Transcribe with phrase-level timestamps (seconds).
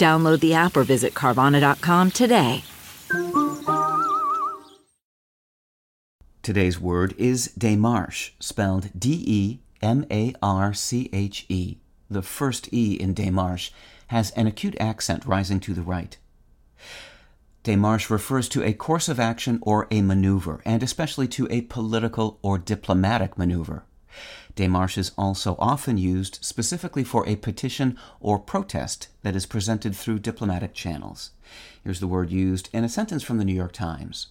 [0.00, 2.64] Download the app or visit Carvana.com today.
[6.42, 11.76] Today's word is démarche, spelled D E M A R C H E.
[12.10, 13.72] The first E in démarche
[14.06, 16.16] has an acute accent rising to the right.
[17.62, 22.38] Démarche refers to a course of action or a maneuver, and especially to a political
[22.40, 23.84] or diplomatic maneuver.
[24.56, 30.18] Démarche is also often used specifically for a petition or protest that is presented through
[30.18, 31.30] diplomatic channels.
[31.84, 34.28] Here's the word used in a sentence from the New York Times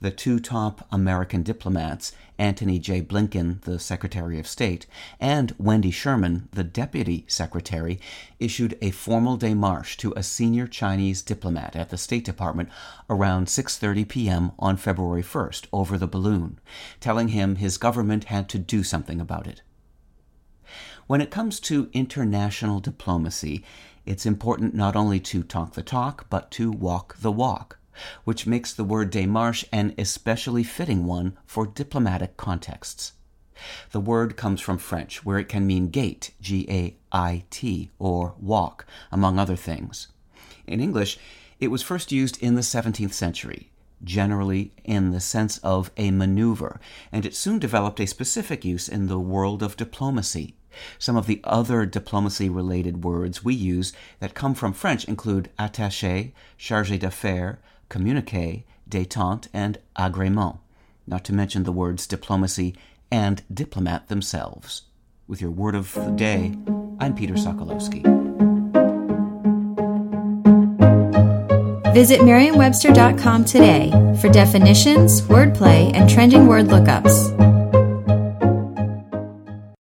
[0.00, 3.02] the two top American diplomats, Antony J.
[3.02, 4.86] Blinken, the Secretary of State,
[5.20, 8.00] and Wendy Sherman, the Deputy Secretary,
[8.38, 12.70] issued a formal démarche to a senior Chinese diplomat at the State Department
[13.10, 14.52] around 6:30 p.m.
[14.58, 16.58] on February 1st over the balloon,
[16.98, 19.60] telling him his government had to do something about it.
[21.06, 23.64] When it comes to international diplomacy,
[24.06, 27.79] it's important not only to talk the talk, but to walk the walk
[28.24, 33.12] which makes the word démarche an especially fitting one for diplomatic contexts.
[33.92, 38.34] The word comes from French, where it can mean gait, G A I T, or
[38.40, 40.08] walk, among other things.
[40.66, 41.18] In English,
[41.58, 43.70] it was first used in the 17th century,
[44.02, 46.80] generally in the sense of a maneuver,
[47.12, 50.54] and it soon developed a specific use in the world of diplomacy.
[50.98, 56.32] Some of the other diplomacy related words we use that come from French include attaché,
[56.58, 57.58] chargé d'affaires,
[57.90, 60.60] communique, détente, and agrément,
[61.06, 62.74] not to mention the words diplomacy
[63.12, 64.82] and diplomat themselves.
[65.28, 66.56] With your word of the day,
[66.98, 68.02] I'm Peter Sokolowski.
[71.92, 73.90] Visit Merriam-Webster.com today
[74.20, 77.39] for definitions, wordplay, and trending word lookups.